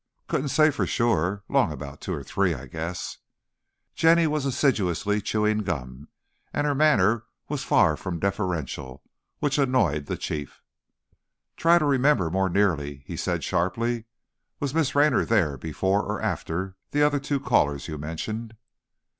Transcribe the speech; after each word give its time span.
"Couldn't 0.27 0.49
say 0.49 0.71
for 0.71 0.87
sure. 0.87 1.43
'Long 1.47 1.71
about 1.71 2.01
two 2.01 2.11
or 2.11 2.23
three, 2.23 2.55
I 2.55 2.65
guess." 2.65 3.19
Jenny 3.93 4.25
was 4.25 4.47
assiduously 4.47 5.21
chewing 5.21 5.59
gum, 5.59 6.07
and 6.51 6.65
her 6.65 6.73
manner 6.73 7.25
was 7.47 7.63
far 7.63 7.95
from 7.95 8.17
deferential, 8.19 9.03
which 9.41 9.59
annoyed 9.59 10.07
the 10.07 10.17
Chief. 10.17 10.63
"Try 11.55 11.77
to 11.77 11.85
remember 11.85 12.31
more 12.31 12.49
nearly," 12.49 13.03
he 13.05 13.15
said, 13.15 13.43
sharply. 13.43 14.05
"Was 14.59 14.73
Miss 14.73 14.95
Raynor 14.95 15.23
there 15.23 15.55
before 15.55 16.01
or 16.01 16.19
after 16.19 16.77
the 16.89 17.03
other 17.03 17.19
two 17.19 17.39
callers 17.39 17.87
you 17.87 17.99
mentioned?" 17.99 18.55